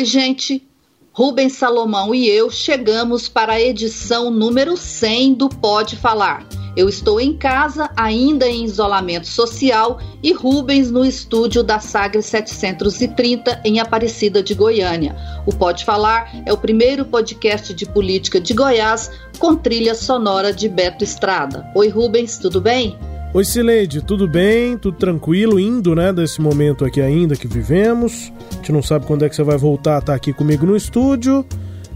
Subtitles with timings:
[0.00, 0.66] Oi, gente.
[1.12, 6.48] Rubens Salomão e eu chegamos para a edição número 100 do Pode Falar.
[6.74, 13.60] Eu estou em casa, ainda em isolamento social, e Rubens no estúdio da Sagre 730
[13.62, 15.14] em Aparecida de Goiânia.
[15.46, 20.66] O Pode Falar é o primeiro podcast de política de Goiás com trilha sonora de
[20.66, 21.70] Beto Estrada.
[21.74, 22.98] Oi, Rubens, tudo bem?
[23.32, 24.76] Oi, Sileide, tudo bem?
[24.76, 28.32] Tudo tranquilo, indo, né, desse momento aqui ainda que vivemos.
[28.50, 30.76] A gente não sabe quando é que você vai voltar a estar aqui comigo no
[30.76, 31.46] estúdio.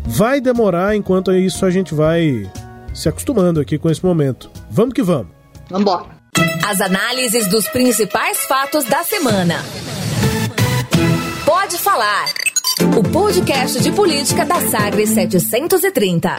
[0.07, 2.49] Vai demorar, enquanto isso a gente vai
[2.93, 4.49] se acostumando aqui com esse momento.
[4.71, 5.27] Vamos que vamos.
[5.69, 6.07] Vamos embora.
[6.69, 9.57] As análises dos principais fatos da semana.
[11.45, 12.27] Pode falar.
[12.97, 16.37] O podcast de política da Sagres 730.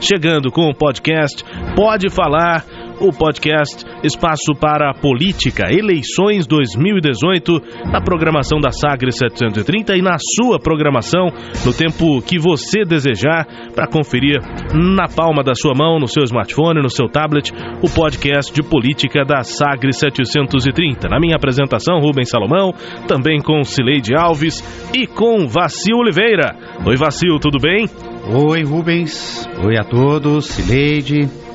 [0.00, 2.64] Chegando com o podcast Pode Falar
[3.00, 10.16] o podcast Espaço para a Política, Eleições 2018, na programação da Sagre 730 e na
[10.18, 11.28] sua programação,
[11.64, 14.38] no tempo que você desejar, para conferir
[14.74, 19.24] na palma da sua mão, no seu smartphone, no seu tablet, o podcast de política
[19.24, 21.08] da Sagre 730.
[21.08, 22.72] Na minha apresentação, Rubens Salomão,
[23.08, 24.60] também com Cileide Alves
[24.94, 26.56] e com Vacil Oliveira.
[26.86, 27.86] Oi, Vacil, tudo bem?
[28.32, 29.48] Oi, Rubens.
[29.64, 31.49] Oi a todos, Cileide.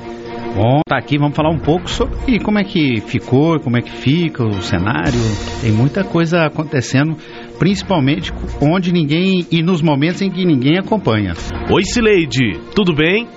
[0.56, 3.90] Bom, tá aqui, vamos falar um pouco sobre como é que ficou, como é que
[3.90, 5.20] fica o cenário.
[5.60, 7.14] Tem muita coisa acontecendo,
[7.58, 11.34] principalmente onde ninguém e nos momentos em que ninguém acompanha.
[11.70, 13.28] Oi, Cileide, tudo bem?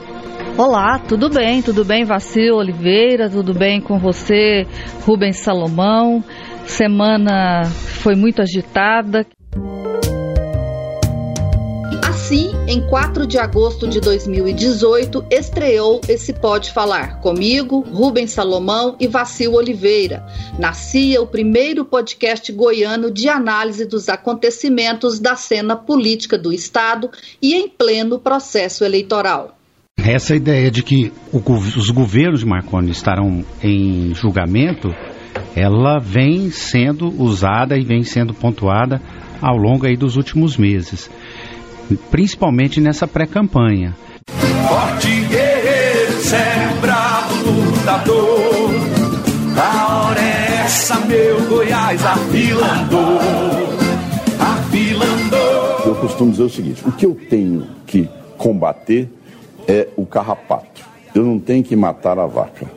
[0.58, 1.62] Olá, tudo bem?
[1.62, 3.30] Tudo bem, Vacil Oliveira?
[3.30, 4.66] Tudo bem com você,
[5.06, 6.24] Rubens Salomão?
[6.64, 9.26] Semana foi muito agitada.
[12.70, 19.54] Em 4 de agosto de 2018, estreou esse Pode Falar comigo, Rubens Salomão e Vacil
[19.54, 20.24] Oliveira.
[20.60, 27.10] Nascia o primeiro podcast goiano de análise dos acontecimentos da cena política do Estado
[27.42, 29.58] e em pleno processo eleitoral.
[29.98, 34.94] Essa ideia de que os governos de Marconi estarão em julgamento,
[35.56, 39.02] ela vem sendo usada e vem sendo pontuada
[39.42, 41.10] ao longo aí dos últimos meses
[41.96, 43.96] principalmente nessa pré-campanha.
[44.68, 48.70] Forte guerreiro, sério, bravo, lutador.
[49.58, 53.20] A hora é essa, meu Goiás, afilandou,
[54.40, 55.86] afilandou.
[55.86, 58.08] Eu costumo dizer o seguinte: o que eu tenho que
[58.38, 59.10] combater
[59.68, 60.82] é o carrapato.
[61.14, 62.68] Eu não tenho que matar a vaca.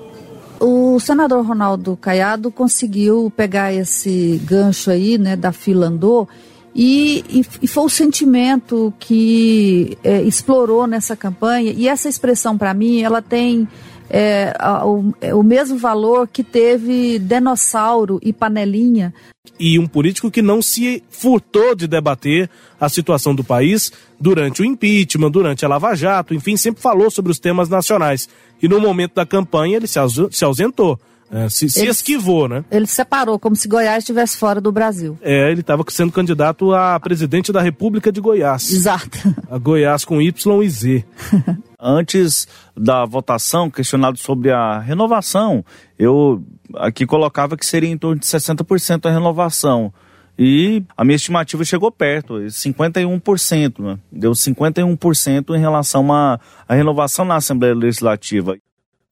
[0.59, 6.29] O senador Ronaldo Caiado conseguiu pegar esse gancho aí, né, da fila andou
[6.75, 11.73] e, e, e, foi o sentimento que é, explorou nessa campanha.
[11.77, 13.69] E essa expressão, para mim, ela tem
[14.09, 19.13] é, o, é, o mesmo valor que teve Denossauro e Panelinha.
[19.61, 22.49] E um político que não se furtou de debater
[22.81, 27.33] a situação do país durante o impeachment, durante a Lava Jato, enfim, sempre falou sobre
[27.33, 28.29] os temas nacionais.
[28.63, 30.99] E no momento da campanha ele se ausentou.
[31.33, 32.63] É, se, se esquivou, né?
[32.71, 35.19] Ele separou, como se Goiás estivesse fora do Brasil.
[35.23, 38.71] É, ele estava sendo candidato a presidente da República de Goiás.
[38.71, 39.35] Exato.
[39.51, 41.05] A Goiás com Y e Z.
[41.81, 45.65] Antes da votação, questionado sobre a renovação,
[45.99, 46.45] eu
[46.77, 49.93] aqui colocava que seria em torno de 60% a renovação.
[50.39, 53.79] E a minha estimativa chegou perto, 51%.
[53.79, 53.99] Né?
[54.11, 56.39] Deu 51% em relação à
[56.69, 58.57] renovação na Assembleia Legislativa.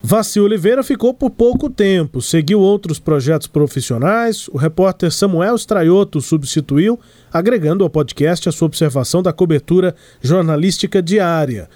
[0.03, 4.49] Vaci Oliveira ficou por pouco tempo, seguiu outros projetos profissionais.
[4.49, 6.99] O repórter Samuel Straioto substituiu,
[7.31, 11.69] agregando ao podcast a sua observação da cobertura jornalística diária.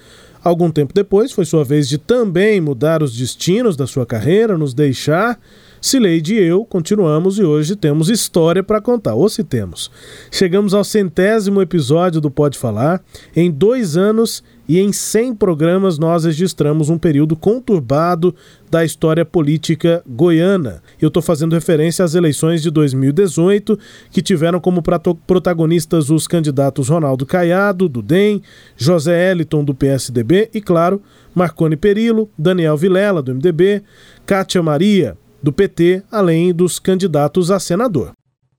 [0.43, 4.73] Algum tempo depois, foi sua vez de também mudar os destinos da sua carreira, nos
[4.73, 5.39] deixar.
[5.85, 9.91] Cileide e eu continuamos e hoje temos história para contar, ou se temos.
[10.31, 13.03] Chegamos ao centésimo episódio do Pode Falar.
[13.35, 18.33] Em dois anos e em 100 programas nós registramos um período conturbado
[18.67, 20.81] da história política goiana.
[20.99, 23.77] Eu estou fazendo referência às eleições de 2018,
[24.09, 24.81] que tiveram como
[25.27, 28.41] protagonistas os candidatos Ronaldo Caiado, do DEM,
[28.75, 30.99] José Eliton, do PSDB e, claro,
[31.35, 33.83] Marconi Perillo, Daniel Vilela, do MDB,
[34.25, 35.15] Kátia Maria,
[35.45, 38.13] do PT, além dos candidatos a senador.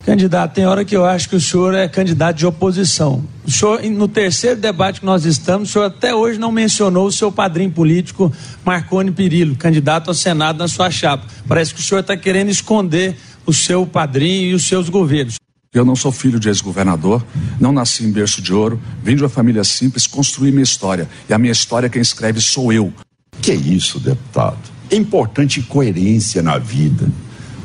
[0.05, 3.25] Candidato, tem hora que eu acho que o senhor é candidato de oposição.
[3.45, 7.11] O senhor, no terceiro debate que nós estamos, o senhor até hoje não mencionou o
[7.11, 8.33] seu padrinho político,
[8.65, 11.27] Marconi Perillo, candidato ao Senado na sua chapa.
[11.49, 15.35] Parece que o senhor está querendo esconder o seu padrinho e os seus governos.
[15.75, 17.27] Eu não sou filho de ex-governador,
[17.59, 21.09] não nasci em berço de ouro, vim de uma família simples, construí minha história.
[21.29, 22.95] E a minha história quem escreve sou eu.
[23.43, 24.76] Que isso, deputado?
[24.91, 27.11] É importante coerência na vida.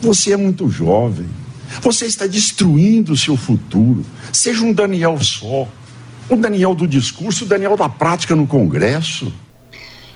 [0.01, 1.27] Você é muito jovem.
[1.81, 4.03] Você está destruindo o seu futuro.
[4.33, 5.67] Seja um Daniel só.
[6.29, 9.31] Um Daniel do discurso, o Daniel da prática no Congresso.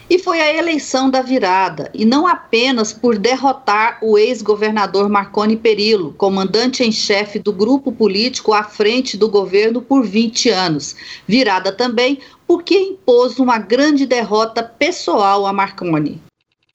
[0.08, 6.14] E foi a eleição da virada, e não apenas por derrotar o ex-governador Marconi Perillo,
[6.14, 10.96] comandante em chefe do grupo político à frente do governo por 20 anos.
[11.28, 16.22] Virada também porque impôs uma grande derrota pessoal a Marconi.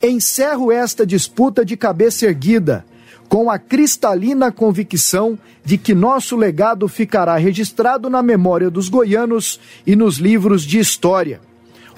[0.02, 2.86] Encerro esta disputa de cabeça erguida
[3.28, 9.94] com a cristalina convicção de que nosso legado ficará registrado na memória dos goianos e
[9.94, 11.38] nos livros de história.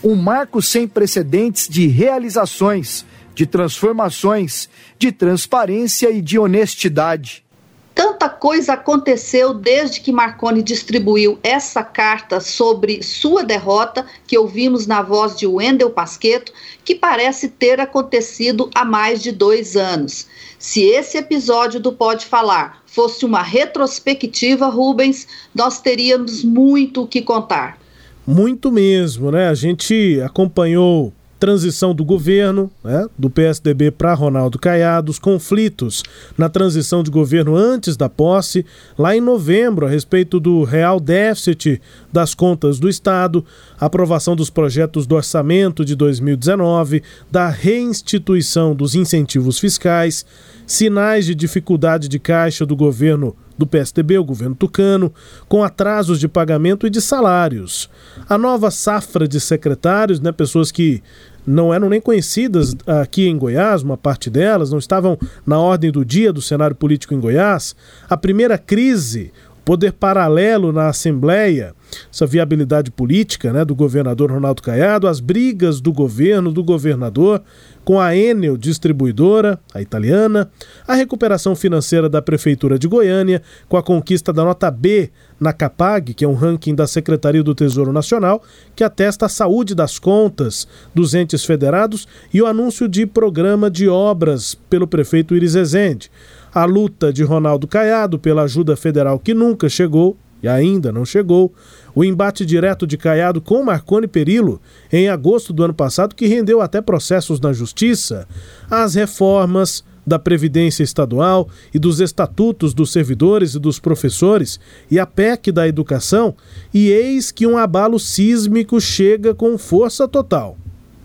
[0.02, 3.06] Um marco sem precedentes de realizações,
[3.36, 7.44] de transformações, de transparência e de honestidade.
[7.94, 15.02] Tanta coisa aconteceu desde que Marconi distribuiu essa carta sobre sua derrota, que ouvimos na
[15.02, 16.52] voz de Wendel Pasqueto,
[16.84, 20.26] que parece ter acontecido há mais de dois anos.
[20.58, 27.20] Se esse episódio do Pode Falar fosse uma retrospectiva, Rubens, nós teríamos muito o que
[27.20, 27.78] contar.
[28.26, 29.48] Muito mesmo, né?
[29.48, 31.12] A gente acompanhou
[31.42, 36.04] transição do governo, né, do PSDB para Ronaldo Caiado, os conflitos
[36.38, 38.64] na transição de governo antes da posse,
[38.96, 43.44] lá em novembro, a respeito do real déficit das contas do Estado,
[43.76, 50.24] aprovação dos projetos do orçamento de 2019, da reinstituição dos incentivos fiscais,
[50.64, 55.12] sinais de dificuldade de caixa do governo do PSDB, o governo tucano,
[55.48, 57.88] com atrasos de pagamento e de salários.
[58.28, 61.02] A nova safra de secretários, né, pessoas que
[61.46, 66.04] não eram nem conhecidas aqui em Goiás, uma parte delas, não estavam na ordem do
[66.04, 67.74] dia do cenário político em Goiás.
[68.08, 69.32] A primeira crise,
[69.64, 71.74] poder paralelo na Assembleia,
[72.12, 77.42] essa viabilidade política né, do governador Ronaldo Caiado, as brigas do governo, do governador,
[77.84, 80.50] com a Enel Distribuidora, a italiana,
[80.86, 86.14] a recuperação financeira da Prefeitura de Goiânia, com a conquista da nota B na CAPAG,
[86.14, 88.42] que é um ranking da Secretaria do Tesouro Nacional,
[88.76, 93.88] que atesta a saúde das contas dos entes federados, e o anúncio de programa de
[93.88, 96.10] obras pelo prefeito Iris Ezende.
[96.54, 101.52] A luta de Ronaldo Caiado pela ajuda federal que nunca chegou e ainda não chegou,
[101.94, 104.60] o embate direto de Caiado com Marconi Perillo
[104.92, 108.26] em agosto do ano passado, que rendeu até processos na justiça,
[108.70, 114.58] as reformas da Previdência Estadual e dos estatutos dos servidores e dos professores
[114.90, 116.34] e a PEC da educação,
[116.74, 120.56] e eis que um abalo sísmico chega com força total.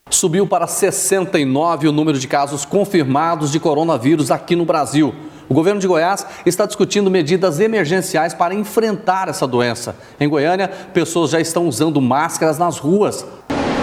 [0.09, 5.13] Subiu para 69 o número de casos confirmados de coronavírus aqui no Brasil.
[5.50, 9.95] O governo de Goiás está discutindo medidas emergenciais para enfrentar essa doença.
[10.19, 13.25] Em Goiânia, pessoas já estão usando máscaras nas ruas.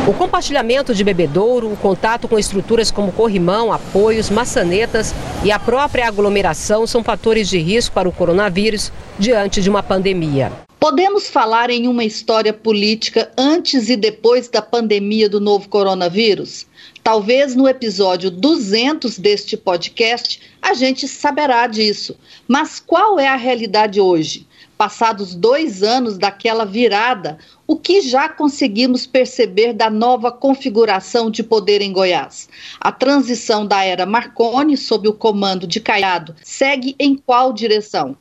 [0.06, 6.06] O compartilhamento de bebedouro, o contato com estruturas como corrimão, apoios, maçanetas e a própria
[6.06, 10.52] aglomeração são fatores de risco para o coronavírus diante de uma pandemia.
[10.80, 16.66] Podemos falar em uma história política antes e depois da pandemia do novo coronavírus?
[17.02, 22.16] Talvez no episódio 200 deste podcast a gente saberá disso.
[22.48, 24.46] Mas qual é a realidade hoje?
[24.76, 31.80] Passados dois anos daquela virada, o que já conseguimos perceber da nova configuração de poder
[31.80, 32.48] em Goiás?
[32.80, 38.16] A transição da era Marconi, sob o comando de Caiado, segue em qual direção?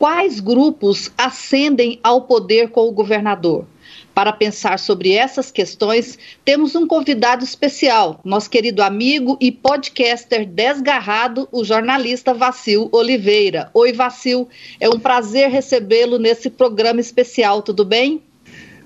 [0.00, 3.66] Quais grupos ascendem ao poder com o governador?
[4.14, 11.46] Para pensar sobre essas questões, temos um convidado especial, nosso querido amigo e podcaster desgarrado,
[11.52, 13.68] o jornalista Vacil Oliveira.
[13.74, 14.48] Oi, Vacil,
[14.80, 18.22] é um prazer recebê-lo nesse programa especial, tudo bem?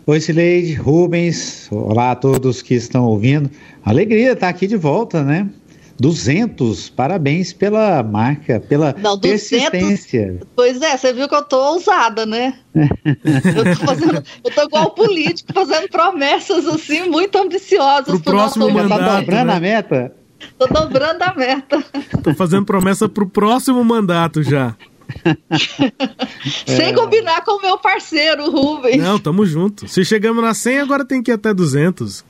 [0.08, 3.48] Oi, Sileide, Rubens, olá a todos que estão ouvindo.
[3.84, 5.48] Alegria estar aqui de volta, né?
[5.98, 10.40] 200, parabéns pela marca, pela Não, 200, persistência.
[10.56, 12.58] Pois é, você viu que eu tô ousada, né?
[12.74, 18.06] eu, tô fazendo, eu tô igual político, fazendo promessas assim, muito ambiciosas.
[18.06, 19.54] Pro, pro próximo nosso mandato, tá dobrando né?
[19.54, 20.12] a meta?
[20.58, 21.84] Tô dobrando a meta.
[22.22, 24.74] Tô fazendo promessa pro próximo mandato já.
[26.66, 26.92] Sem é.
[26.92, 28.96] combinar com o meu parceiro, Rubens.
[28.96, 29.86] Não, tamo junto.
[29.88, 32.24] Se chegamos na 100, agora tem que ir até 200.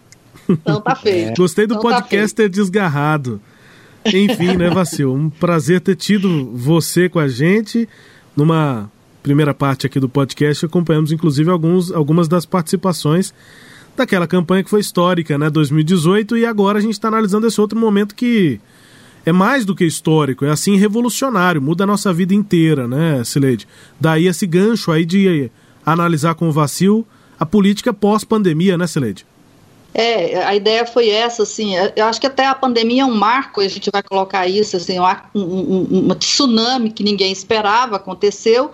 [0.49, 1.31] Então tá feio.
[1.31, 1.35] É.
[1.35, 3.41] Gostei do então tá podcaster tá desgarrado.
[4.07, 5.15] Enfim, né, Vacil?
[5.15, 7.89] Um prazer ter tido você com a gente.
[8.37, 8.91] numa
[9.23, 13.33] primeira parte aqui do podcast, acompanhamos inclusive alguns, algumas das participações
[13.97, 17.79] daquela campanha que foi histórica, né, 2018, e agora a gente está analisando esse outro
[17.79, 18.61] momento que
[19.25, 23.67] é mais do que histórico, é assim revolucionário, muda a nossa vida inteira, né, Sileide?
[23.99, 25.51] Daí esse gancho aí de
[25.87, 27.07] analisar com o vacilo
[27.41, 29.25] a política pós-pandemia, né, Sileide?
[29.97, 33.61] É, a ideia foi essa, assim, eu acho que até a pandemia é um marco,
[33.61, 38.73] a gente vai colocar isso, assim, um, um, um tsunami que ninguém esperava, aconteceu,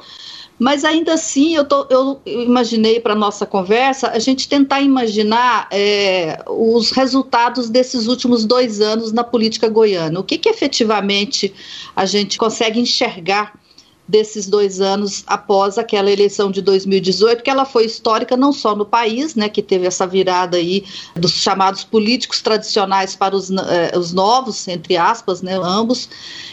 [0.59, 6.43] mas ainda assim, eu, tô, eu imaginei para nossa conversa a gente tentar imaginar é,
[6.47, 10.21] os resultados desses últimos dois anos na política goiana.
[10.21, 11.53] O que, que efetivamente
[11.95, 13.60] a gente consegue enxergar
[14.11, 18.85] desses dois anos após aquela eleição de 2018, que ela foi histórica não só no
[18.85, 24.12] país, né, que teve essa virada aí dos chamados políticos tradicionais para os, eh, os
[24.12, 26.09] novos, entre aspas, né, ambos,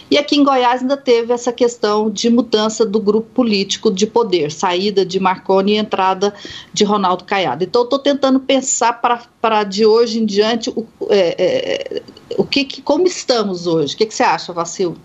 [0.09, 4.51] e aqui em Goiás ainda teve essa questão de mudança do grupo político de poder,
[4.51, 6.33] saída de Marconi e entrada
[6.71, 7.63] de Ronaldo Caiado.
[7.63, 12.01] Então, estou tentando pensar para de hoje em diante o, é, é,
[12.37, 13.95] o que, que, como estamos hoje.
[13.95, 14.95] O que, que você acha, Vacil?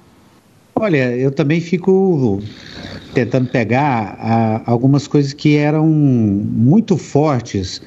[0.74, 2.40] Olha, eu também fico
[3.14, 7.82] tentando pegar a, algumas coisas que eram muito fortes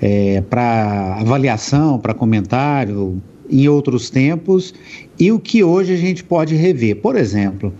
[0.00, 3.20] é, para avaliação, para comentário,
[3.50, 4.74] em outros tempos
[5.18, 6.96] e o que hoje a gente pode rever.
[6.96, 7.72] Por exemplo,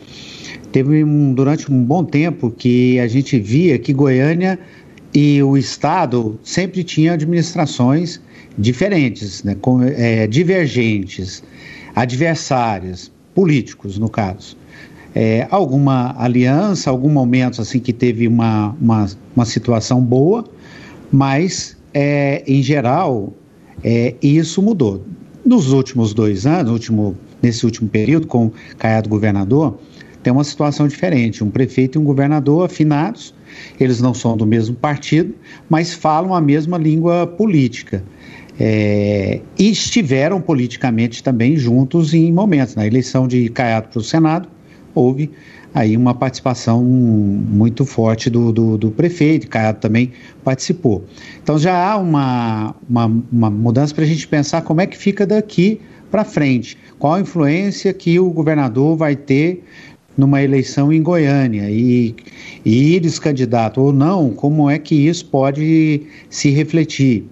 [0.72, 4.58] teve um, durante um bom tempo que a gente via que Goiânia
[5.14, 8.20] e o Estado sempre tinham administrações
[8.56, 11.42] diferentes, né, com, é, divergentes,
[11.94, 14.56] adversárias, políticos no caso.
[15.14, 20.44] É, alguma aliança, algum momento assim que teve uma, uma, uma situação boa,
[21.10, 23.32] mas é, em geral
[23.82, 25.04] é, isso mudou.
[25.44, 29.78] Nos últimos dois anos, último, nesse último período, com Caiado governador,
[30.22, 31.42] tem uma situação diferente.
[31.42, 33.34] Um prefeito e um governador afinados,
[33.80, 35.34] eles não são do mesmo partido,
[35.70, 38.04] mas falam a mesma língua política.
[38.60, 42.74] É, e estiveram politicamente também juntos em momentos.
[42.74, 44.48] Na eleição de Caiado para o Senado,
[44.94, 45.30] houve
[45.72, 50.12] aí uma participação muito forte do, do, do prefeito, Caiado também
[50.42, 51.04] participou.
[51.42, 55.26] Então já há uma, uma, uma mudança para a gente pensar como é que fica
[55.26, 59.62] daqui para frente, qual a influência que o governador vai ter
[60.16, 62.14] numa eleição em Goiânia e,
[62.64, 67.24] e ir candidato ou não, como é que isso pode se refletir.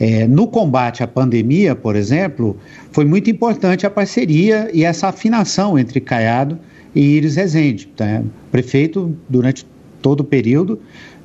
[0.00, 2.56] É, no combate à pandemia, por exemplo,
[2.90, 6.58] foi muito importante a parceria e essa afinação entre Caiado
[6.94, 7.86] e Iris Rezende.
[7.88, 8.22] Tá?
[8.22, 9.66] O prefeito, durante
[10.00, 10.80] todo o período,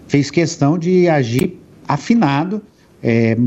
[0.09, 2.61] fez questão de agir afinado
[3.01, 3.37] é,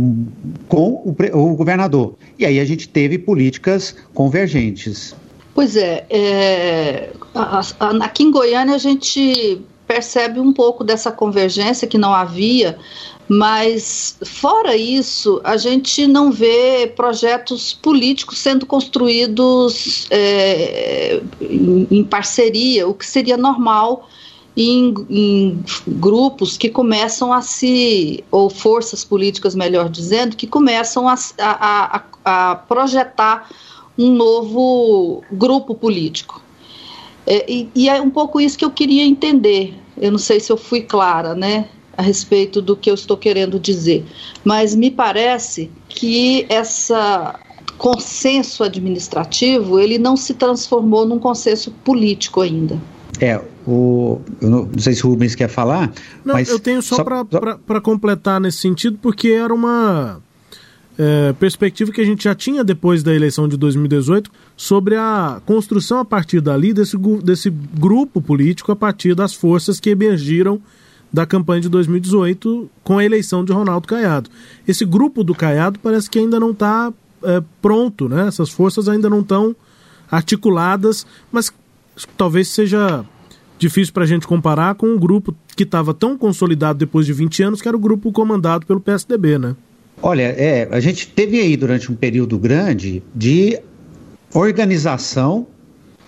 [0.66, 2.14] com o, o, governador.
[2.38, 5.14] E aí a gente teve políticas convergentes.
[5.54, 9.60] Pois é, é a, a, aqui em Goiânia a gente
[9.98, 12.78] percebe um pouco dessa convergência que não havia
[13.28, 22.94] mas, fora isso, a gente não vê projetos políticos sendo construídos é, em, parceria, o
[22.94, 24.08] que seria normal
[24.56, 31.14] em, em, grupos que começam a se, ou forças políticas, melhor dizendo, que começam a,
[31.38, 33.50] a, a, a projetar
[33.98, 36.42] um novo grupo político.
[37.26, 39.74] É, e, e é um pouco isso que eu queria entender.
[40.00, 41.68] Eu não sei se eu fui clara, né?
[41.96, 44.06] a respeito do que eu estou querendo dizer,
[44.44, 47.34] mas me parece que essa
[47.76, 52.80] consenso administrativo ele não se transformou num consenso político ainda.
[53.20, 55.92] É, o, eu não, não sei se o Rubens quer falar.
[56.24, 60.22] Não, mas eu tenho só, só para completar nesse sentido, porque era uma
[60.98, 66.00] é, perspectiva que a gente já tinha depois da eleição de 2018 sobre a construção
[66.00, 70.60] a partir dali desse, desse grupo político, a partir das forças que emergiram
[71.12, 74.28] da campanha de 2018 com a eleição de Ronaldo Caiado.
[74.66, 78.26] Esse grupo do Caiado parece que ainda não está é, pronto, né?
[78.26, 79.54] Essas forças ainda não estão
[80.10, 81.52] articuladas, mas
[82.16, 83.04] talvez seja
[83.58, 87.42] difícil para a gente comparar com um grupo que estava tão consolidado depois de 20
[87.42, 89.56] anos, que era o grupo comandado pelo PSDB, né?
[90.00, 93.58] Olha, é, a gente teve aí durante um período grande de
[94.32, 95.46] organização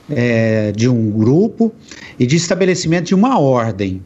[0.08, 1.72] é, de um grupo
[2.18, 4.02] e de estabelecimento de uma ordem.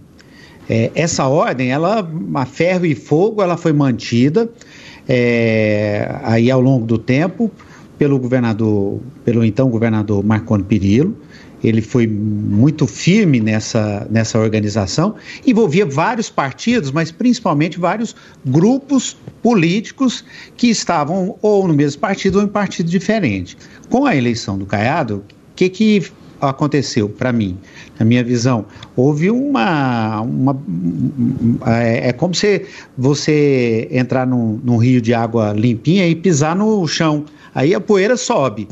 [0.68, 4.48] É, essa ordem, ela, a ferro e fogo, ela foi mantida
[5.06, 7.50] é, aí ao longo do tempo
[7.98, 11.16] pelo governador, pelo então governador Marconi Perillo.
[11.64, 15.14] Ele foi muito firme nessa, nessa organização,
[15.46, 20.24] envolvia vários partidos, mas principalmente vários grupos políticos
[20.56, 23.56] que estavam ou no mesmo partido ou em partido diferente.
[23.88, 26.02] Com a eleição do Caiado, o que, que
[26.40, 27.56] aconteceu para mim,
[27.98, 28.66] na minha visão?
[28.94, 30.20] Houve uma.
[30.20, 30.62] uma
[31.66, 32.66] é, é, como se
[32.96, 37.24] você entrar num, num, rio de água limpinha e pisar no chão.
[37.54, 38.68] Aí a poeira sobe.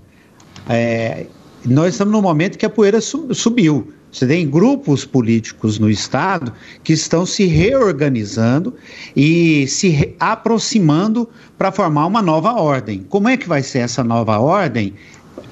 [0.68, 1.26] É,
[1.64, 3.92] nós estamos num momento que a poeira subiu.
[4.10, 6.52] Você tem grupos políticos no Estado
[6.84, 8.74] que estão se reorganizando
[9.16, 11.26] e se aproximando
[11.56, 13.06] para formar uma nova ordem.
[13.08, 14.92] Como é que vai ser essa nova ordem?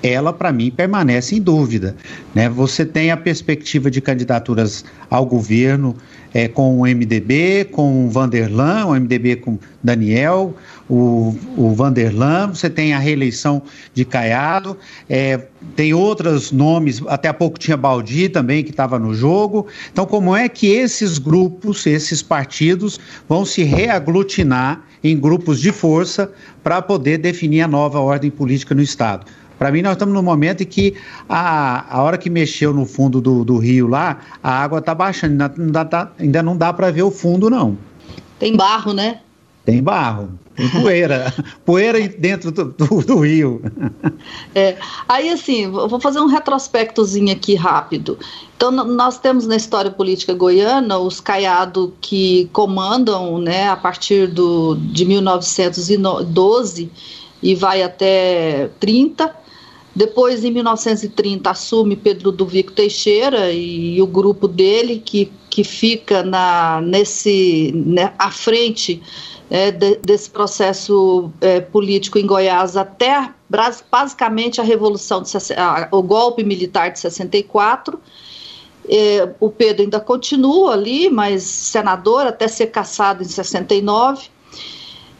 [0.02, 1.94] Ela, para mim, permanece em dúvida.
[2.34, 2.49] Né?
[2.49, 5.94] Você tem a perspectiva de candidaturas ao governo
[6.32, 10.54] é, com o MDB, com o Vanderlan, o MDB com Daniel,
[10.88, 14.76] o, o Vanderlan, você tem a reeleição de Caiado,
[15.08, 15.40] é,
[15.75, 19.66] tem outros nomes, até há pouco tinha Baldi também que estava no jogo.
[19.92, 26.30] Então, como é que esses grupos, esses partidos, vão se reaglutinar em grupos de força
[26.62, 29.26] para poder definir a nova ordem política no Estado?
[29.60, 30.94] Para mim, nós estamos no momento em que
[31.28, 35.32] a, a hora que mexeu no fundo do, do rio lá, a água está baixando,
[35.32, 37.76] ainda não dá, tá, ainda não dá para ver o fundo, não.
[38.38, 39.20] Tem barro, né?
[39.62, 43.60] Tem barro, tem poeira, poeira dentro do, do, do, rio.
[44.54, 48.18] É, aí assim, vou fazer um retrospectozinho aqui rápido.
[48.56, 54.74] Então, nós temos na história política goiana os caiados que comandam, né, a partir do,
[54.76, 56.90] de 1912
[57.42, 59.39] e vai até 30,
[59.94, 66.23] depois, em 1930, assume Pedro Duvico Teixeira e, e o grupo dele, que, que fica
[66.23, 69.02] na, nesse, né, à frente
[69.50, 73.30] é, de, desse processo é, político em Goiás até
[73.90, 78.00] basicamente a Revolução, de, a, o golpe militar de 64.
[78.88, 84.28] É, o Pedro ainda continua ali, mas senador até ser caçado em 69.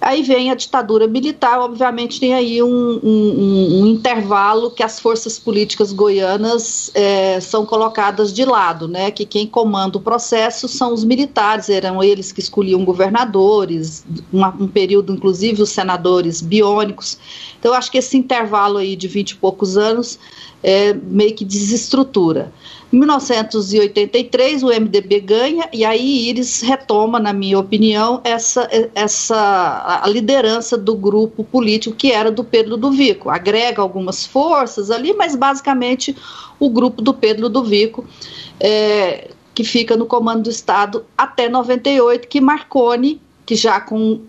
[0.01, 5.39] Aí vem a ditadura militar, obviamente tem aí um, um, um intervalo que as forças
[5.39, 9.11] políticas goianas é, são colocadas de lado, né?
[9.11, 14.67] Que quem comanda o processo são os militares, eram eles que escolhiam governadores, uma, um
[14.67, 17.19] período, inclusive, os senadores biônicos.
[17.59, 20.19] Então, acho que esse intervalo aí de vinte e poucos anos
[20.63, 22.53] é, meio que desestrutura.
[22.93, 30.09] Em 1983, o MDB ganha e aí Iris retoma, na minha opinião, essa, essa a
[30.09, 33.31] liderança do grupo político que era do Pedro do Vico.
[33.31, 36.17] Agrega algumas forças ali, mas basicamente
[36.59, 38.05] o grupo do Pedro do Vico,
[38.59, 43.21] é, que fica no comando do Estado até 98, que Marconi
[43.51, 44.21] que já com,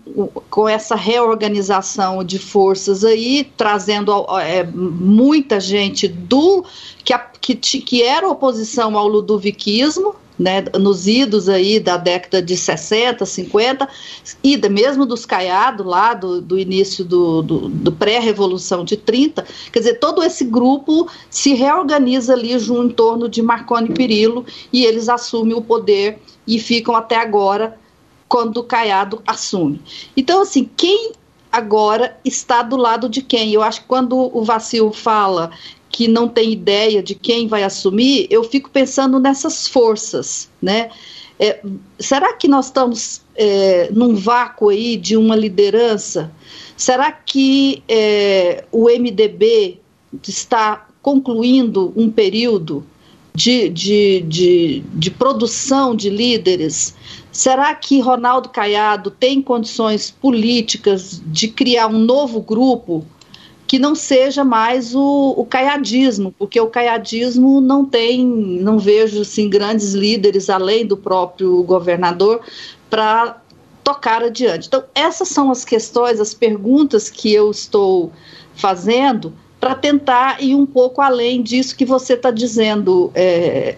[0.50, 6.64] com essa reorganização de forças aí, trazendo é, muita gente do
[7.04, 12.56] que, a, que, que era oposição ao ludoviquismo, né, nos idos aí da década de
[12.56, 13.88] 60, 50,
[14.42, 19.78] e mesmo dos caiados lá do, do início do, do, do pré-revolução de 30, quer
[19.78, 25.08] dizer, todo esse grupo se reorganiza ali junto em torno de Marconi Perillo e eles
[25.08, 27.80] assumem o poder e ficam até agora
[28.32, 29.78] quando o Caiado assume.
[30.16, 31.12] Então, assim, quem
[31.52, 33.52] agora está do lado de quem?
[33.52, 35.50] Eu acho que quando o Vacil fala
[35.90, 40.88] que não tem ideia de quem vai assumir, eu fico pensando nessas forças, né?
[41.38, 41.60] É,
[41.98, 46.32] será que nós estamos é, num vácuo aí de uma liderança?
[46.74, 49.78] Será que é, o MDB
[50.26, 52.82] está concluindo um período
[53.34, 56.94] de, de, de, de produção de líderes?
[57.32, 63.04] Será que Ronaldo Caiado tem condições políticas de criar um novo grupo
[63.66, 69.48] que não seja mais o, o caiadismo, porque o caiadismo não tem, não vejo assim,
[69.48, 72.42] grandes líderes além do próprio governador
[72.90, 73.40] para
[73.82, 74.66] tocar adiante.
[74.68, 78.12] Então, essas são as questões, as perguntas que eu estou
[78.54, 83.76] fazendo para tentar ir um pouco além disso que você está dizendo, é,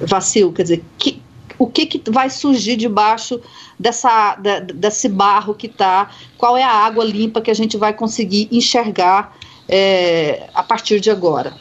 [0.00, 1.20] Vacil, quer dizer, que,
[1.58, 3.40] o que, que vai surgir debaixo
[3.78, 7.92] dessa, da, desse barro que está, qual é a água limpa que a gente vai
[7.92, 9.36] conseguir enxergar
[9.68, 11.52] é, a partir de agora.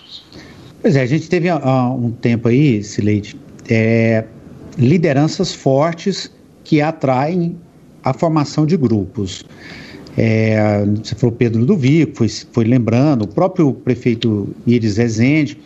[0.82, 3.36] Pois é, a gente teve há um tempo aí, Sileide,
[3.70, 4.24] é,
[4.78, 6.32] lideranças fortes
[6.64, 7.58] que atraem
[8.04, 9.44] a formação de grupos.
[10.16, 15.58] É, você falou Pedro do Vico, foi, foi lembrando, o próprio prefeito Iris Rezende.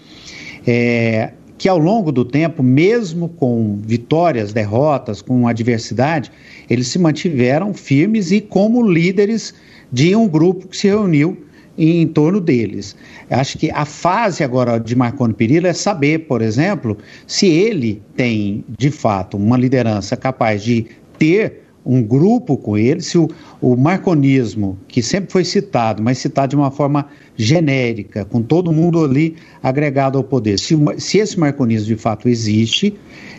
[0.66, 6.32] É, que ao longo do tempo, mesmo com vitórias, derrotas, com adversidade,
[6.68, 9.54] eles se mantiveram firmes e como líderes
[9.92, 11.38] de um grupo que se reuniu
[11.78, 12.96] em torno deles.
[13.30, 16.98] Acho que a fase agora de Marconi Perillo é saber, por exemplo,
[17.28, 20.88] se ele tem de fato uma liderança capaz de
[21.20, 23.28] ter um grupo com ele, se o,
[23.60, 29.04] o marconismo, que sempre foi citado, mas citado de uma forma genérica, com todo mundo
[29.04, 32.94] ali agregado ao poder, se, se esse marconismo de fato existe,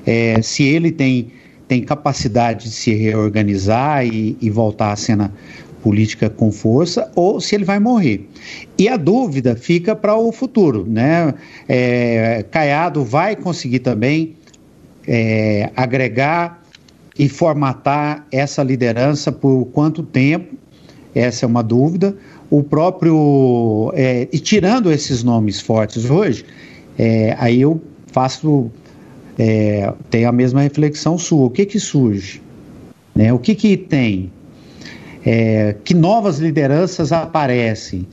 [0.05, 1.31] é, se ele tem,
[1.69, 5.33] tem capacidade de se reorganizar e, e voltar à cena
[5.83, 8.29] política com força ou se ele vai morrer.
[8.79, 11.35] E a dúvida fica para o futuro, né?
[11.69, 14.37] É, Caiado vai conseguir também
[15.07, 16.62] é, agregar
[17.19, 20.57] e formatar essa liderança por quanto tempo?
[21.15, 22.17] Essa é uma dúvida.
[22.51, 23.93] O próprio.
[23.95, 26.45] É, e tirando esses nomes fortes hoje,
[26.99, 28.71] é, aí eu faço.
[29.39, 31.47] É, tenho a mesma reflexão sua.
[31.47, 32.43] O que que surge?
[33.15, 33.33] Né?
[33.33, 34.31] O que que tem?
[35.25, 38.07] É, que novas lideranças aparecem?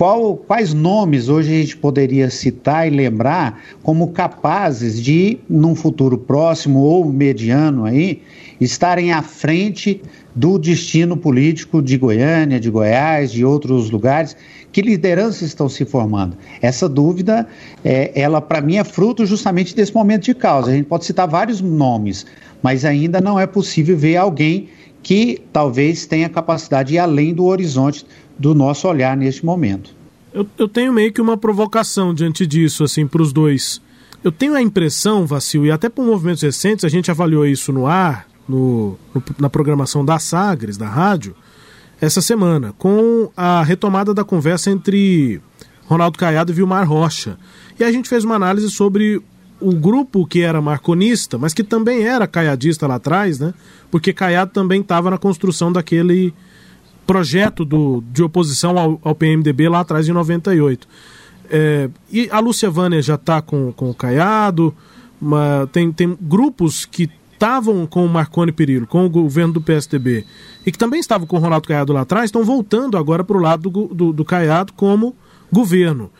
[0.00, 6.16] Qual, quais nomes hoje a gente poderia citar e lembrar como capazes de, num futuro
[6.16, 8.22] próximo ou mediano aí,
[8.58, 10.00] estarem à frente
[10.34, 14.34] do destino político de Goiânia, de Goiás, de outros lugares?
[14.72, 16.34] Que lideranças estão se formando?
[16.62, 17.46] Essa dúvida,
[17.84, 20.70] é, ela para mim é fruto justamente desse momento de causa.
[20.70, 22.24] A gente pode citar vários nomes,
[22.62, 24.70] mas ainda não é possível ver alguém
[25.02, 28.06] que talvez tenha capacidade de ir além do horizonte
[28.38, 29.94] do nosso olhar neste momento.
[30.32, 33.80] Eu, eu tenho meio que uma provocação diante disso, assim, para os dois.
[34.22, 37.86] Eu tenho a impressão, Vacil, e até por movimentos recentes, a gente avaliou isso no
[37.86, 41.34] ar, no, no, na programação da Sagres, da rádio,
[42.00, 45.40] essa semana, com a retomada da conversa entre
[45.86, 47.36] Ronaldo Caiado e Vilmar Rocha.
[47.78, 49.20] E a gente fez uma análise sobre
[49.60, 53.52] o grupo que era marconista, mas que também era caiadista lá atrás, né?
[53.90, 56.32] Porque Caiado também estava na construção daquele
[57.06, 60.86] projeto do, de oposição ao, ao PMDB lá atrás, em 98.
[61.50, 64.74] É, e a Lúcia Vânia já está com, com o Caiado,
[65.20, 70.24] uma, tem, tem grupos que estavam com o Marconi Perillo, com o governo do PSDB,
[70.64, 73.40] e que também estavam com o Ronaldo Caiado lá atrás, estão voltando agora para o
[73.40, 75.16] lado do, do, do, Caiado como
[75.50, 76.10] governo.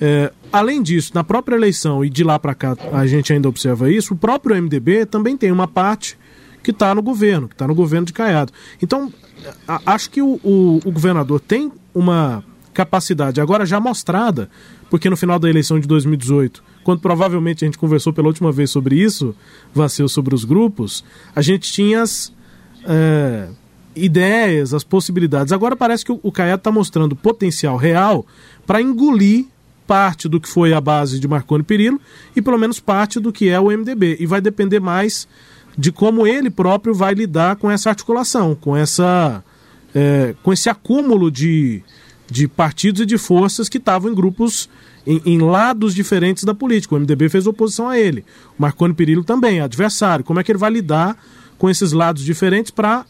[0.00, 3.90] É, além disso, na própria eleição, e de lá para cá a gente ainda observa
[3.90, 6.18] isso, o próprio MDB também tem uma parte
[6.62, 8.52] que está no governo, que está no governo de Caiado.
[8.82, 9.12] Então,
[9.86, 12.42] acho que o, o, o governador tem uma
[12.74, 14.50] capacidade agora já mostrada,
[14.90, 18.70] porque no final da eleição de 2018, quando provavelmente a gente conversou pela última vez
[18.70, 19.34] sobre isso,
[19.74, 21.04] Vaceu sobre os grupos,
[21.34, 22.32] a gente tinha as
[22.84, 23.48] é,
[23.94, 25.52] ideias, as possibilidades.
[25.52, 28.26] Agora parece que o, o Caiado está mostrando potencial real
[28.66, 29.46] para engolir
[29.86, 32.00] parte do que foi a base de Marconi Perillo
[32.34, 34.16] e pelo menos parte do que é o MDB.
[34.18, 35.28] E vai depender mais
[35.78, 39.42] de como ele próprio vai lidar com essa articulação, com essa
[39.94, 41.82] é, com esse acúmulo de,
[42.30, 44.68] de partidos e de forças que estavam em grupos
[45.06, 46.94] em, em, lados diferentes da política.
[46.94, 48.24] O MDB fez oposição a ele.
[48.58, 50.24] O Marconi Perillo também, adversário.
[50.24, 51.16] Como é que ele vai lidar
[51.56, 53.06] com esses lados diferentes para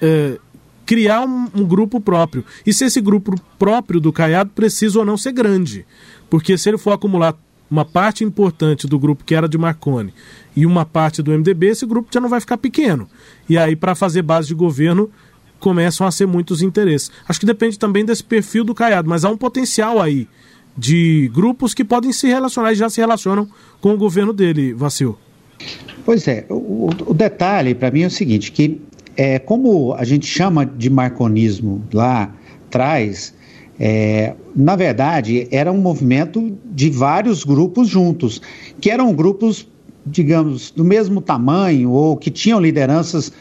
[0.00, 0.38] é,
[0.90, 2.44] criar um, um, grupo próprio?
[2.66, 5.86] E se esse grupo próprio do Caiado precisa ou não ser grande?
[6.28, 7.36] Porque se ele for acumular
[7.70, 10.12] uma parte importante do grupo que era de Marconi
[10.56, 13.08] e uma parte do MDB, esse grupo já não vai ficar pequeno.
[13.48, 15.08] E aí, para fazer base de governo,
[15.60, 17.12] começam a ser muitos interesses.
[17.28, 20.26] Acho que depende também desse perfil do Caiado, mas há um potencial aí
[20.76, 23.48] de grupos que podem se relacionar e já se relacionam
[23.80, 25.16] com o governo dele, Vacil.
[26.04, 28.80] Pois é, o, o detalhe para mim é o seguinte, que
[29.16, 32.34] é, como a gente chama de marconismo lá
[32.66, 33.34] atrás,
[33.78, 38.40] é, na verdade, era um movimento de vários grupos juntos,
[38.80, 39.66] que eram grupos,
[40.04, 43.32] digamos, do mesmo tamanho ou que tinham lideranças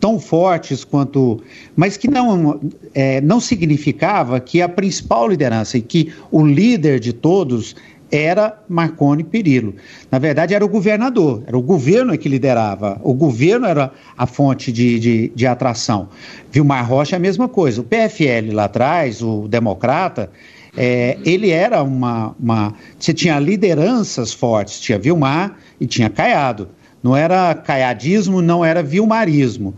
[0.00, 1.40] tão fortes quanto.
[1.76, 2.60] mas que não,
[2.92, 7.74] é, não significava que a principal liderança e que o líder de todos
[8.14, 9.74] era Marconi Perillo.
[10.10, 14.70] Na verdade, era o governador, era o governo que liderava, o governo era a fonte
[14.70, 16.08] de, de, de atração.
[16.52, 17.80] Vilmar Rocha é a mesma coisa.
[17.80, 20.30] O PFL lá atrás, o democrata,
[20.76, 22.74] é, ele era uma, uma.
[22.98, 26.68] Você tinha lideranças fortes, tinha Vilmar e tinha Caiado.
[27.02, 29.74] Não era caiadismo, não era vilmarismo.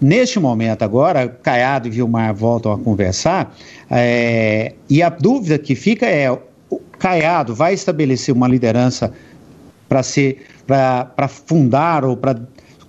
[0.00, 3.56] Neste momento agora, Caiado e Vilmar voltam a conversar,
[3.90, 6.30] é, e a dúvida que fica é
[6.98, 9.12] Caiado vai estabelecer uma liderança
[9.88, 12.38] para ser para fundar ou para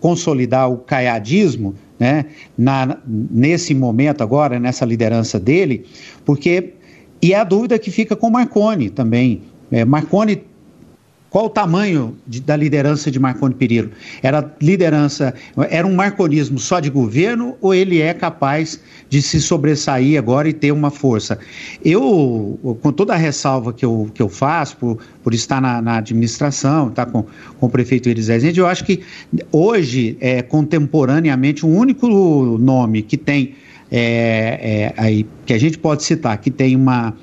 [0.01, 2.25] consolidar o caiadismo, né,
[2.57, 5.85] na, nesse momento agora, nessa liderança dele,
[6.25, 6.73] porque
[7.21, 9.41] e é a dúvida que fica com Marconi também.
[9.71, 10.41] É, Marconi
[11.29, 13.91] qual o tamanho de, da liderança de Marconi Perillo?
[14.23, 15.33] Era liderança,
[15.69, 20.53] era um marconismo só de governo ou ele é capaz de se sobressair agora e
[20.53, 21.37] ter uma força?
[21.85, 25.97] Eu, com toda a ressalva que eu, que eu faço por, por estar na, na
[25.97, 27.23] administração, estar tá com,
[27.59, 29.01] com o prefeito Iris Rezende, eu acho que
[29.51, 32.07] hoje, é, contemporaneamente, o único
[32.57, 33.55] nome que tem,
[33.91, 37.13] é, é, aí, que a gente pode citar, que tem uma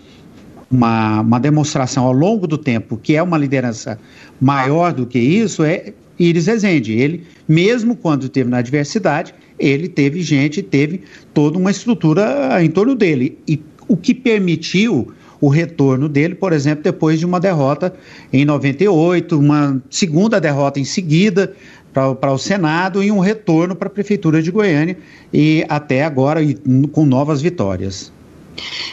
[0.70, 3.98] uma, uma demonstração ao longo do tempo que é uma liderança
[4.40, 6.92] maior do que isso é Iris Rezende.
[6.92, 11.02] Ele, mesmo quando esteve na adversidade, ele teve gente, teve
[11.32, 13.38] toda uma estrutura em torno dele.
[13.46, 17.94] E o que permitiu o retorno dele, por exemplo, depois de uma derrota
[18.32, 21.54] em 98, uma segunda derrota em seguida
[21.92, 24.98] para o Senado e um retorno para a Prefeitura de Goiânia
[25.32, 26.54] e até agora e,
[26.92, 28.12] com novas vitórias.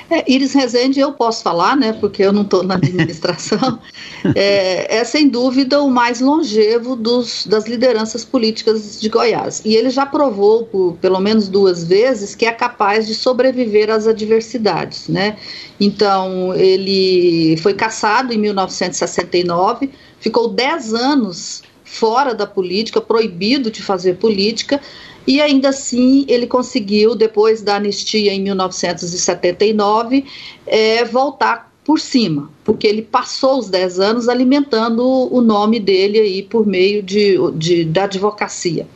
[0.10, 3.80] É, Iris Rezende, eu posso falar, né, porque eu não estou na administração,
[4.36, 9.62] é, é, sem dúvida o mais longevo dos, das lideranças políticas de Goiás.
[9.66, 14.08] E ele já provou, por pelo menos duas vezes, que é capaz de sobreviver às
[14.08, 15.08] adversidades.
[15.08, 15.38] Né?
[15.80, 24.16] Então, ele foi caçado em 1969, ficou 10 anos fora da política, proibido de fazer
[24.16, 24.82] política
[25.26, 30.26] e ainda assim ele conseguiu, depois da anistia em 1979,
[30.66, 36.44] é, voltar por cima, porque ele passou os 10 anos alimentando o nome dele aí
[36.44, 38.88] por meio de, de da advocacia.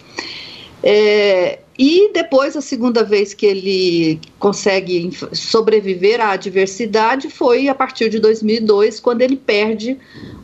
[0.89, 8.09] É, e depois, a segunda vez que ele consegue sobreviver à adversidade foi a partir
[8.09, 9.97] de 2002, quando ele perde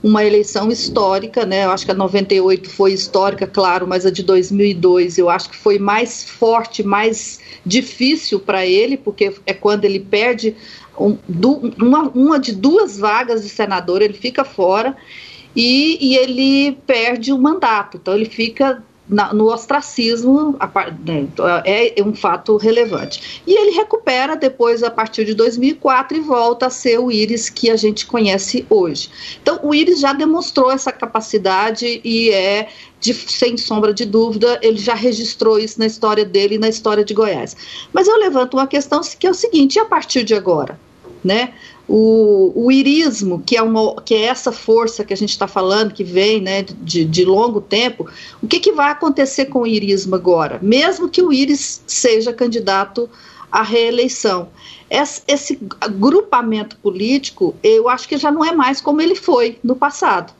[0.03, 1.63] uma eleição histórica, né?
[1.63, 5.55] Eu acho que a 98 foi histórica, claro, mas a de 2002 eu acho que
[5.55, 10.57] foi mais forte, mais difícil para ele, porque é quando ele perde
[10.99, 11.17] um,
[11.79, 14.93] uma, uma de duas vagas de senador, ele fica fora
[15.55, 17.95] e, e ele perde o mandato.
[17.95, 20.57] Então ele fica na, no ostracismo
[21.05, 21.27] né,
[21.63, 23.43] é, é um fato relevante.
[23.45, 27.69] E ele recupera depois, a partir de 2004, e volta a ser o Íris que
[27.69, 29.09] a gente conhece hoje.
[29.41, 32.67] Então, o Íris já demonstrou essa capacidade e é,
[32.99, 37.05] de, sem sombra de dúvida, ele já registrou isso na história dele e na história
[37.05, 37.55] de Goiás.
[37.93, 40.79] Mas eu levanto uma questão que é o seguinte: e a partir de agora?
[41.23, 41.53] Né?
[41.87, 45.93] O, o irismo, que é, uma, que é essa força que a gente está falando,
[45.93, 48.09] que vem né, de, de longo tempo,
[48.41, 50.59] o que, que vai acontecer com o irismo agora?
[50.61, 53.09] Mesmo que o Íris seja candidato
[53.51, 54.47] à reeleição.
[54.89, 59.75] Esse, esse agrupamento político, eu acho que já não é mais como ele foi no
[59.75, 60.33] passado.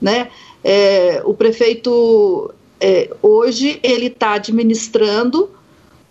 [0.00, 0.28] Né?
[0.62, 5.50] É, o prefeito, é, hoje, ele está administrando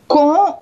[0.07, 0.57] com,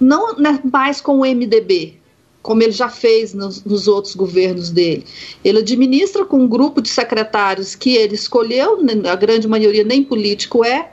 [0.00, 1.97] não né, mais com o MDB,
[2.42, 5.04] como ele já fez nos, nos, outros governos dele.
[5.44, 10.02] Ele administra com um grupo de secretários que ele escolheu, né, a grande maioria nem
[10.02, 10.90] político é,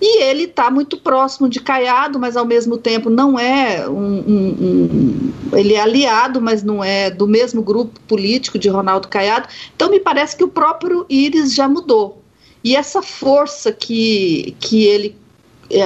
[0.00, 4.48] e ele está muito próximo de Caiado, mas ao mesmo tempo não é um, um,
[4.60, 9.48] um, ele é aliado, mas não é do mesmo grupo político de Ronaldo Caiado.
[9.74, 12.22] Então me parece que o próprio Íris já mudou.
[12.62, 15.16] E essa força que, que ele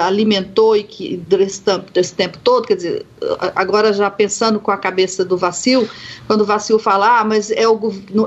[0.00, 3.06] alimentou e que desse tempo, desse tempo todo, quer dizer,
[3.54, 5.88] agora já pensando com a cabeça do Vacil,
[6.26, 7.78] quando o Vacil fala, ah, mas é o,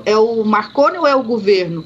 [0.05, 1.85] é o Marconi ou é o governo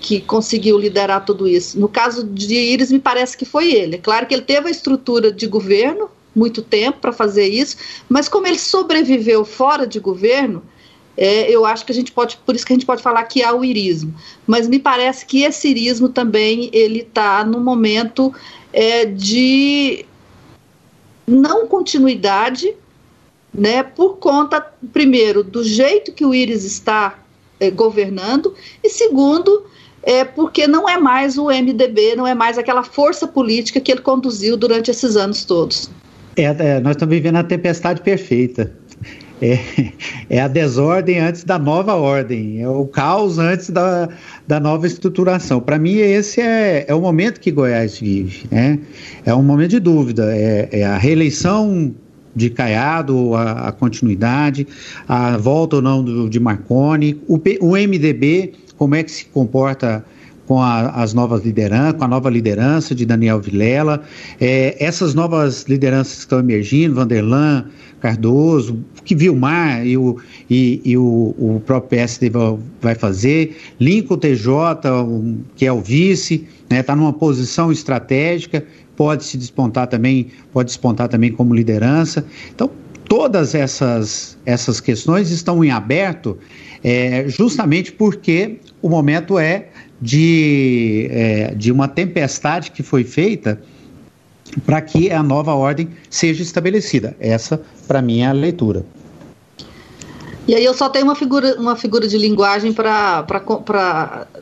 [0.00, 1.78] que conseguiu liderar tudo isso?
[1.78, 3.96] No caso de Iris, me parece que foi ele.
[3.96, 7.76] É claro que ele teve a estrutura de governo, muito tempo para fazer isso,
[8.08, 10.62] mas como ele sobreviveu fora de governo,
[11.20, 13.42] é, eu acho que a gente pode, por isso que a gente pode falar que
[13.42, 14.14] há o irismo.
[14.46, 18.32] Mas me parece que esse irismo também ele está no momento
[18.72, 20.06] é, de
[21.26, 22.72] não continuidade,
[23.52, 27.18] né, por conta, primeiro, do jeito que o Íris está
[27.58, 29.66] é, governando, e segundo,
[30.04, 34.02] é porque não é mais o MDB, não é mais aquela força política que ele
[34.02, 35.90] conduziu durante esses anos todos.
[36.36, 38.72] É, é, nós estamos vivendo a tempestade perfeita.
[39.40, 39.58] É,
[40.28, 44.08] é, a desordem antes da nova ordem, é o caos antes da,
[44.46, 45.60] da nova estruturação.
[45.60, 48.46] Para mim, esse é, é o momento que Goiás vive.
[48.50, 48.78] Né?
[49.24, 50.34] É um momento de dúvida.
[50.34, 51.94] É, é a reeleição
[52.34, 54.66] de Caiado, a, a, continuidade,
[55.08, 60.04] a volta ou não do, de Marconi, o, o MDB, como é que se comporta
[60.48, 64.02] com a, as novas lideranças, com a nova liderança de Daniel Vilela,
[64.40, 67.66] é, essas novas lideranças que estão emergindo, Vanderlan,
[68.00, 70.16] Cardoso, que Vilmar e o,
[70.48, 72.32] e, e o, o próprio PSD
[72.80, 74.48] vai fazer, Lincoln TJ,
[75.54, 78.64] que é o vice, está né, tá numa posição estratégica,
[78.96, 82.24] pode se despontar também, pode despontar também como liderança.
[82.54, 82.70] Então,
[83.06, 86.38] todas essas, essas questões estão em aberto
[86.82, 89.68] é, justamente porque o momento é
[90.00, 93.60] de, é, de uma tempestade que foi feita
[94.64, 97.16] para que a nova ordem seja estabelecida.
[97.20, 98.84] Essa, para mim, é a leitura.
[100.46, 103.22] E aí eu só tenho uma figura, uma figura de linguagem para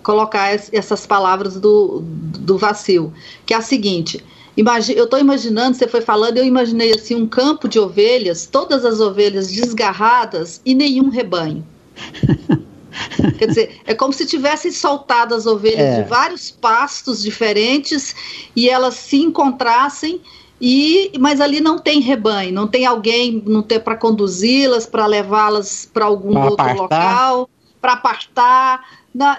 [0.05, 3.12] colocar essas palavras do, do vacil,
[3.45, 4.25] que é a seguinte.
[4.57, 8.85] Imagina, eu estou imaginando, você foi falando, eu imaginei assim um campo de ovelhas, todas
[8.85, 11.66] as ovelhas desgarradas e nenhum rebanho.
[13.38, 16.02] Quer dizer, é como se tivessem soltado as ovelhas é.
[16.02, 18.14] de vários pastos diferentes
[18.54, 20.20] e elas se encontrassem
[20.61, 25.88] e mas ali não tem rebanho, não tem alguém, não tem para conduzi-las, para levá-las
[25.92, 26.82] para algum pra outro apartar.
[26.82, 28.85] local, para apartar.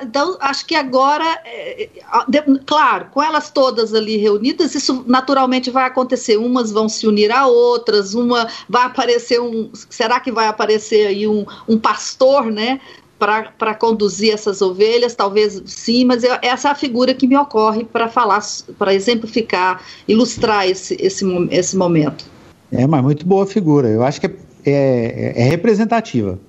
[0.03, 1.89] então, acho que agora, é,
[2.27, 6.37] de, claro, com elas todas ali reunidas, isso naturalmente vai acontecer.
[6.37, 9.71] Umas vão se unir a outras, uma vai aparecer um.
[9.73, 12.79] Será que vai aparecer aí um, um pastor, né?
[13.17, 17.83] Para conduzir essas ovelhas, talvez sim, mas eu, essa é a figura que me ocorre
[17.83, 18.41] para falar,
[18.77, 22.25] para exemplificar, ilustrar esse, esse, esse momento.
[22.71, 23.87] É, mas muito boa figura.
[23.87, 24.33] Eu acho que é,
[24.65, 26.39] é, é representativa.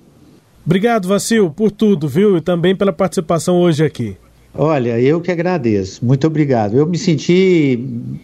[0.65, 2.37] Obrigado, Vacil, por tudo, viu?
[2.37, 4.15] E também pela participação hoje aqui.
[4.53, 6.03] Olha, eu que agradeço.
[6.03, 6.77] Muito obrigado.
[6.77, 7.79] Eu me senti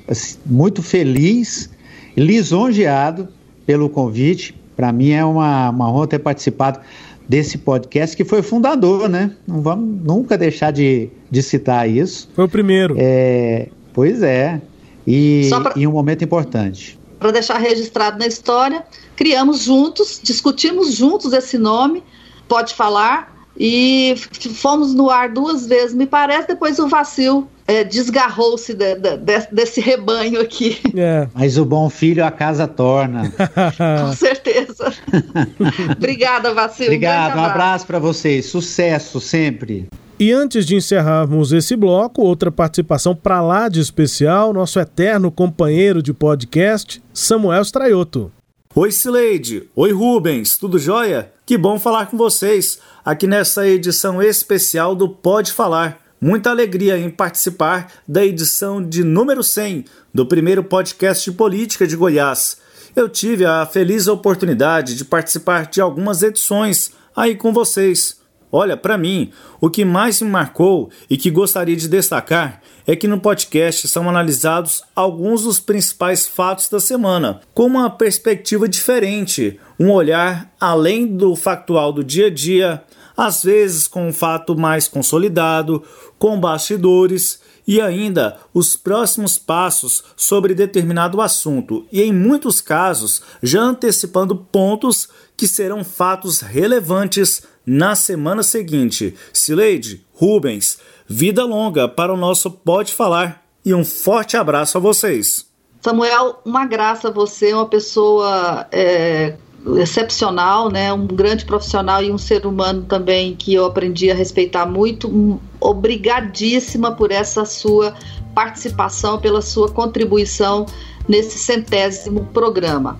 [0.07, 1.69] assim, muito feliz,
[2.15, 3.27] lisonjeado
[3.65, 4.55] pelo convite.
[4.75, 6.79] Para mim é uma, uma honra ter participado
[7.27, 9.31] desse podcast, que foi fundador, né?
[9.47, 12.29] Não vamos nunca deixar de, de citar isso.
[12.35, 12.95] Foi o primeiro.
[12.97, 14.61] É, pois é.
[15.07, 16.99] E, pra, e um momento importante.
[17.19, 18.83] Para deixar registrado na história,
[19.15, 22.03] criamos juntos, discutimos juntos esse nome,
[22.47, 24.15] pode falar, e
[24.55, 29.47] fomos no ar duas vezes, me parece, depois o vacilo é, desgarrou-se de, de, de,
[29.51, 30.79] desse rebanho aqui.
[30.95, 31.27] É.
[31.33, 33.31] Mas o bom filho a casa torna.
[34.05, 34.64] Com certeza.
[35.97, 36.85] Obrigada, Vacil.
[36.85, 38.45] Obrigado, um, um abraço para vocês.
[38.45, 39.87] Sucesso sempre.
[40.17, 46.01] E antes de encerrarmos esse bloco, outra participação para lá de especial, nosso eterno companheiro
[46.01, 48.31] de podcast, Samuel Straioto.
[48.73, 49.69] Oi, Sileide.
[49.75, 50.57] Oi, Rubens.
[50.57, 51.31] Tudo jóia?
[51.45, 55.99] Que bom falar com vocês aqui nessa edição especial do Pode Falar.
[56.19, 61.95] Muita alegria em participar da edição de número 100 do primeiro podcast de política de
[61.95, 62.57] Goiás.
[62.95, 68.21] Eu tive a feliz oportunidade de participar de algumas edições aí com vocês.
[68.49, 73.05] Olha, para mim, o que mais me marcou e que gostaria de destacar é que
[73.05, 79.91] no podcast são analisados alguns dos principais fatos da semana, com uma perspectiva diferente, um
[79.91, 82.81] olhar além do factual do dia a dia,
[83.17, 85.83] às vezes com um fato mais consolidado,
[86.17, 93.61] com bastidores e ainda os próximos passos sobre determinado assunto, e em muitos casos já
[93.61, 99.15] antecipando pontos que serão fatos relevantes na semana seguinte.
[99.33, 105.45] Sileide, Rubens, vida longa para o nosso Pode Falar e um forte abraço a vocês.
[105.81, 109.37] Samuel, uma graça você, uma pessoa é,
[109.77, 110.93] excepcional, né?
[110.93, 115.39] Um grande profissional e um ser humano também que eu aprendi a respeitar muito.
[115.59, 117.93] Obrigadíssima por essa sua
[118.33, 120.65] participação, pela sua contribuição
[121.07, 122.97] nesse centésimo programa.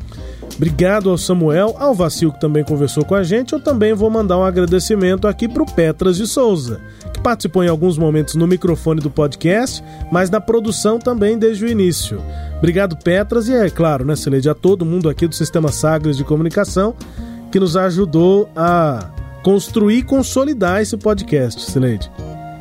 [0.56, 3.54] Obrigado ao Samuel, ao Vacil que também conversou com a gente.
[3.54, 6.80] Eu também vou mandar um agradecimento aqui para o Petras de Souza,
[7.14, 11.68] que participou em alguns momentos no microfone do podcast, mas na produção também desde o
[11.68, 12.22] início.
[12.58, 16.24] Obrigado, Petras, e é claro, né, Celede, a todo mundo aqui do Sistema Sagres de
[16.24, 16.96] Comunicação
[17.52, 19.12] que nos ajudou a
[19.44, 22.10] construir e consolidar esse podcast, Celede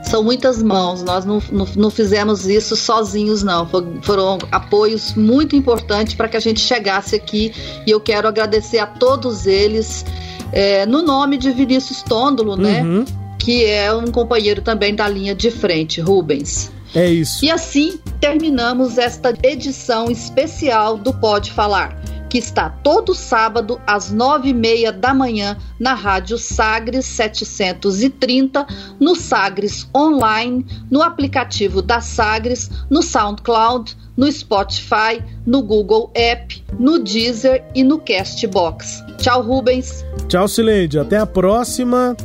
[0.04, 3.68] são muitas mãos, nós não, não, não fizemos isso sozinhos, não.
[4.02, 7.52] Foram apoios muito importantes para que a gente chegasse aqui
[7.86, 10.04] e eu quero agradecer a todos eles,
[10.52, 12.82] é, no nome de Vinícius Tôndolo, né?
[12.82, 13.04] Uhum.
[13.38, 16.70] Que é um companheiro também da linha de frente, Rubens.
[16.94, 17.44] É isso.
[17.44, 22.00] E assim terminamos esta edição especial do Pode Falar
[22.34, 28.66] que está todo sábado às nove e meia da manhã na Rádio Sagres 730,
[28.98, 36.98] no Sagres Online, no aplicativo da Sagres, no SoundCloud, no Spotify, no Google App, no
[36.98, 39.04] Deezer e no Castbox.
[39.18, 40.04] Tchau, Rubens.
[40.26, 40.98] Tchau, Sileide.
[40.98, 42.16] Até a próxima.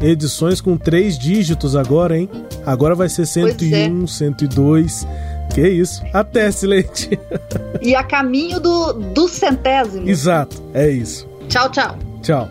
[0.00, 2.28] Edições com três dígitos agora, hein?
[2.64, 4.06] Agora vai ser 101, é.
[4.06, 5.06] 102.
[5.56, 6.04] Que isso.
[6.12, 7.18] Até, Silente.
[7.80, 10.06] E a caminho do, do centésimo.
[10.06, 11.26] Exato, é isso.
[11.48, 11.98] Tchau, tchau.
[12.22, 12.46] Tchau.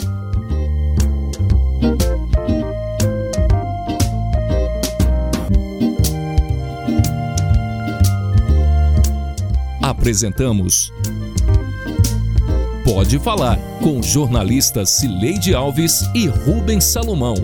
[9.83, 10.91] Apresentamos
[12.83, 17.35] Pode Falar, com jornalistas Cileide Alves e Rubens Salomão.